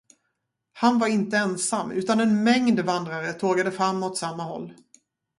Han 0.73 0.99
var 0.99 1.07
inte 1.07 1.37
ensam 1.37 1.91
utan 1.91 2.19
en 2.19 2.43
mängd 2.43 2.79
vandrare 2.79 3.33
tågade 3.33 3.71
fram 3.71 4.03
åt 4.03 4.17
samma 4.17 4.43
håll. 4.43 4.73